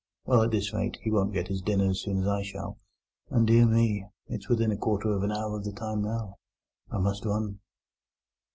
Well, 0.25 0.41
at 0.41 0.49
this 0.49 0.73
rate, 0.73 0.97
he 1.03 1.11
won't 1.11 1.31
get 1.31 1.49
his 1.49 1.61
dinner 1.61 1.91
as 1.91 2.01
soon 2.01 2.17
as 2.23 2.27
I 2.27 2.41
shall; 2.41 2.79
and, 3.29 3.45
dear 3.45 3.67
me! 3.67 4.07
it's 4.25 4.49
within 4.49 4.71
a 4.71 4.75
quarter 4.77 5.11
of 5.11 5.21
an 5.21 5.31
hour 5.31 5.55
of 5.55 5.63
the 5.63 5.71
time 5.73 6.01
now. 6.01 6.39
I 6.89 6.97
must 6.97 7.23
run!" 7.23 7.59